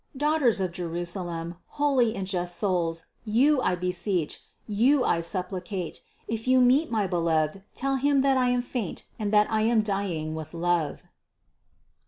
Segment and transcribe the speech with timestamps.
[0.17, 6.47] Daughters of Jerusalem, holy and just souls, you I beseech, you I sup plicate, if
[6.47, 10.33] you meet my Beloved, tell Him that I am faint and that I am dying
[10.33, 11.03] with love."